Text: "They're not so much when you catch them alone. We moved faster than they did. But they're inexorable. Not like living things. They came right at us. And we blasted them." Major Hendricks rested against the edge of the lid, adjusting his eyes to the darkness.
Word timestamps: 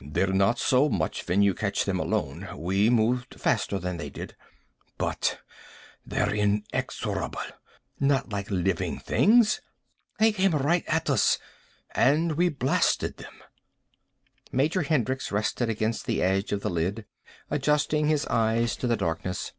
"They're 0.00 0.32
not 0.32 0.58
so 0.58 0.88
much 0.88 1.24
when 1.28 1.40
you 1.40 1.54
catch 1.54 1.84
them 1.84 2.00
alone. 2.00 2.48
We 2.56 2.90
moved 2.90 3.38
faster 3.40 3.78
than 3.78 3.96
they 3.96 4.10
did. 4.10 4.34
But 4.96 5.38
they're 6.04 6.34
inexorable. 6.34 7.44
Not 8.00 8.28
like 8.30 8.50
living 8.50 8.98
things. 8.98 9.60
They 10.18 10.32
came 10.32 10.50
right 10.50 10.82
at 10.88 11.08
us. 11.08 11.38
And 11.92 12.32
we 12.32 12.48
blasted 12.48 13.18
them." 13.18 13.34
Major 14.50 14.82
Hendricks 14.82 15.30
rested 15.30 15.68
against 15.68 16.06
the 16.06 16.22
edge 16.22 16.50
of 16.50 16.62
the 16.62 16.70
lid, 16.70 17.06
adjusting 17.48 18.08
his 18.08 18.26
eyes 18.26 18.74
to 18.78 18.88
the 18.88 18.96
darkness. 18.96 19.52